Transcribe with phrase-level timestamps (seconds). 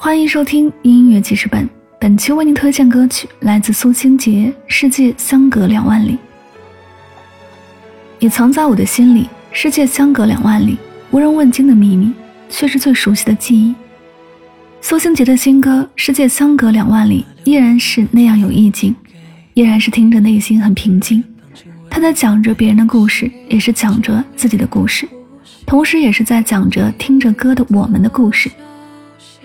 [0.00, 4.30] 欢迎收听音乐记事本，本期为您推荐歌曲来自苏星杰，
[4.68, 6.12] 《世界相隔两万里》。
[8.20, 10.78] 你藏在我的心里，世界相隔两万里，
[11.10, 12.12] 无人问津的秘密，
[12.48, 13.74] 却是最熟悉的记忆。
[14.80, 18.94] 苏星杰的新歌《世界相隔两万里》依然是那样有意境，
[19.54, 21.24] 依然是听着内心很平静。
[21.90, 25.08] 他在讲着别人的故事，也是讲着自己的故事，
[25.66, 28.48] 同时也是在讲着听着歌的我们的故事。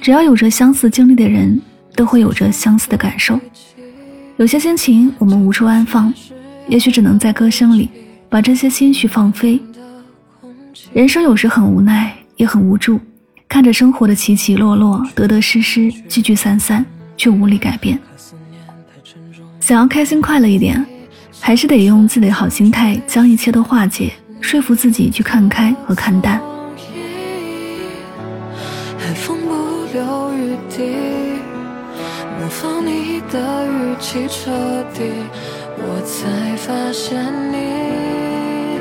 [0.00, 1.60] 只要有着相似经历的人，
[1.94, 3.38] 都会有着相似的感受。
[4.36, 6.12] 有些心情我们无处安放，
[6.68, 7.90] 也许只能在歌声里
[8.28, 9.60] 把这些心绪放飞。
[10.92, 13.00] 人生有时很无奈，也很无助，
[13.48, 17.98] 看着生活的起起落落、得得失失、聚聚散散，却无力改变。
[19.60, 20.82] 想要开心快乐一点，
[21.40, 26.40] 还是得用自己的好心态将一切都化解，说服自己去看开和看淡。
[30.78, 31.42] 留余地，
[32.38, 34.50] 模仿你的语气彻
[34.94, 35.02] 底，
[35.76, 37.18] 我才发现
[37.52, 38.78] 你，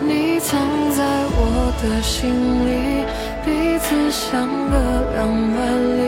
[0.00, 0.58] 你藏
[0.90, 1.02] 在
[1.36, 2.28] 我的心
[2.66, 2.70] 里，
[3.44, 4.74] 彼此相隔
[5.14, 5.18] 两
[5.54, 5.58] 万
[5.96, 6.00] 里，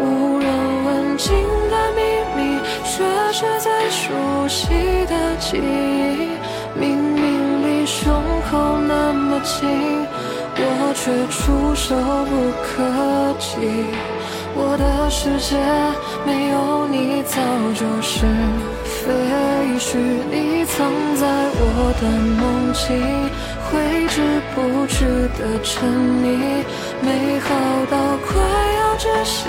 [0.00, 0.02] 无
[0.40, 0.46] 人
[0.84, 1.32] 问津
[1.70, 1.98] 的秘
[2.36, 2.92] 密，却
[3.32, 4.02] 是最熟
[4.48, 4.66] 悉
[5.06, 5.60] 的记忆，
[6.78, 7.22] 明明
[7.62, 8.12] 离胸
[8.50, 8.50] 口
[8.86, 10.06] 那么近。
[10.54, 12.30] 我却触手不
[12.62, 12.84] 可
[13.42, 13.58] 及，
[14.54, 15.58] 我的世界
[16.24, 17.42] 没有你早
[17.74, 18.24] 就是
[18.84, 19.10] 废
[19.82, 19.98] 墟。
[20.30, 20.86] 你藏
[21.18, 21.26] 在
[21.58, 22.02] 我的
[22.38, 22.86] 梦境，
[23.66, 24.16] 挥之
[24.54, 25.04] 不去
[25.36, 25.90] 的沉
[26.22, 26.62] 迷，
[27.02, 27.48] 美好
[27.90, 28.30] 到快
[28.78, 29.40] 要窒息，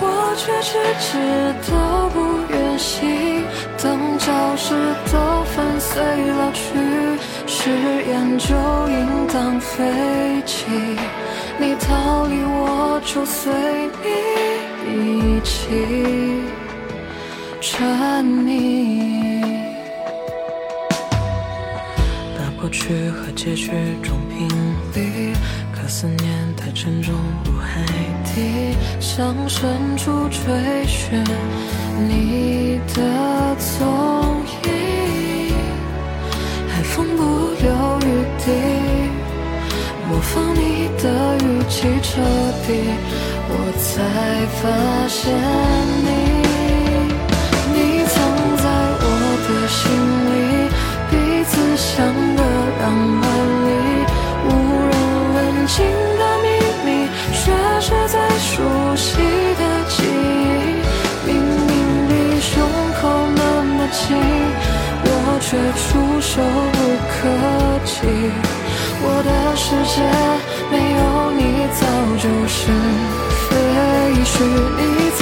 [0.00, 0.04] 我
[0.36, 1.18] 却迟迟
[1.66, 1.72] 都
[2.14, 2.16] 不
[2.54, 3.42] 愿醒。
[3.82, 4.72] 等教室
[5.10, 6.00] 都粉碎
[6.38, 6.62] 老去。
[7.46, 7.70] 誓
[8.08, 8.54] 言就
[8.88, 10.64] 应当废弃，
[11.62, 13.52] 你逃离我就随
[14.84, 16.42] 你一起
[17.60, 18.50] 沉溺。
[22.36, 23.70] 把过去和结局
[24.02, 24.48] 中平
[24.92, 25.32] 离，
[25.72, 27.14] 可思念太沉重
[27.44, 27.80] 入海
[28.24, 31.22] 底，向深处追寻
[32.08, 35.54] 你的踪影，
[36.68, 37.52] 还风不。
[37.62, 37.70] 留
[38.00, 38.06] 余
[38.38, 38.50] 地，
[42.64, 43.90] 我才
[44.60, 44.62] 发
[45.08, 45.20] 现
[46.04, 46.10] 你，
[47.72, 48.14] 你藏
[48.56, 48.64] 在
[49.02, 49.04] 我
[49.46, 49.80] 的心
[50.28, 50.32] 里，
[51.10, 51.12] 彼
[51.44, 51.90] 此相
[52.36, 52.40] 隔
[52.78, 52.82] 两
[53.20, 53.24] 万
[53.66, 53.68] 里，
[54.46, 54.48] 无
[54.88, 54.94] 人
[55.34, 55.36] 问
[55.66, 55.74] 津
[56.18, 56.46] 的秘
[56.84, 56.88] 密，
[57.34, 57.42] 却
[57.80, 58.50] 是最熟
[58.96, 59.06] 悉
[59.58, 60.78] 的记忆，
[61.26, 61.30] 明
[61.66, 61.70] 明
[62.08, 62.52] 离胸
[63.00, 63.02] 口
[63.34, 64.00] 那么近。
[65.04, 65.08] 我
[65.40, 65.82] 却触
[66.20, 66.32] 手
[66.72, 66.78] 不
[67.10, 67.12] 可
[67.84, 67.92] 及，
[69.04, 70.00] 我的世界
[70.70, 71.82] 没有你早
[72.16, 72.70] 就是
[73.48, 73.50] 废
[74.24, 75.21] 墟。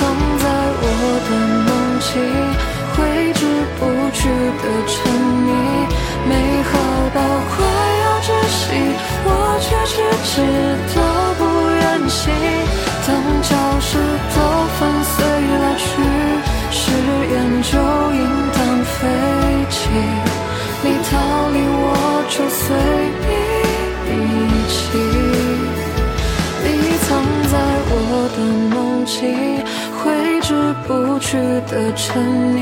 [31.31, 32.21] 去的沉
[32.57, 32.59] 溺，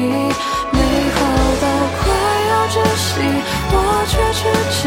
[0.72, 0.78] 美
[1.14, 1.18] 好
[1.62, 1.66] 到
[2.02, 2.04] 快
[2.50, 3.08] 要窒息，
[3.72, 3.74] 我
[4.06, 4.40] 却迟
[4.70, 4.78] 迟。